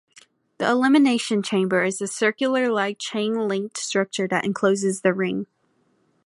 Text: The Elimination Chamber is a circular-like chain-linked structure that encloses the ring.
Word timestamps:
The 0.57 0.67
Elimination 0.67 1.43
Chamber 1.43 1.83
is 1.83 2.01
a 2.01 2.07
circular-like 2.07 2.97
chain-linked 2.97 3.77
structure 3.77 4.27
that 4.29 4.45
encloses 4.45 5.01
the 5.01 5.13
ring. 5.13 5.45